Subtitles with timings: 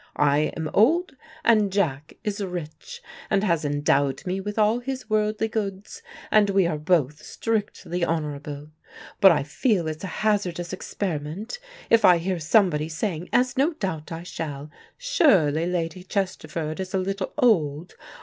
[0.15, 5.47] I am old and Jack is rich, and has endowed me with all his worldly
[5.47, 8.71] goods, and we are both strictly honorable.
[9.19, 11.59] But I feel it's a hazardous experiment.
[11.91, 16.97] If I hear somebody saying, as no doubt I shall, 'Surely, Lady Chesterford is a
[16.97, 17.93] little old?'